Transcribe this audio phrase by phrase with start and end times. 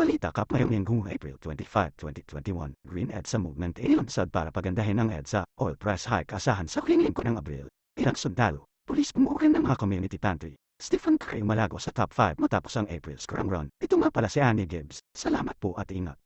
[0.00, 1.92] Balita Cup ngayong linggo April 25,
[2.32, 2.72] 2021.
[2.88, 7.04] Green EDSA Movement ay nilansad para pagandahin ang EDSA oil price hike asahan sa huling
[7.04, 7.68] linggo ng Abril.
[8.00, 10.56] Ilang sundalo, pulis bumukan ng mga community pantry.
[10.80, 13.68] Stephen Curry malago sa top 5 matapos ang April scrum run.
[13.76, 15.04] Ito nga pala si Annie Gibbs.
[15.12, 16.16] Salamat po at ingat.